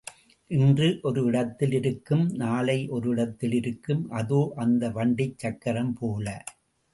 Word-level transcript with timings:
இன்று 0.51 0.87
ஒரு 1.01 1.21
இடத்தில் 1.23 1.71
இருக்கும், 1.71 2.23
நாளை 2.35 2.77
ஒரு 2.89 3.09
இடத்தில் 3.09 3.53
இருக்கும் 3.53 4.01
அதோ 4.11 4.41
அந்த 4.55 4.89
வண்டிச் 4.89 5.37
சக்கரம் 5.37 5.93
போல. 5.93 6.27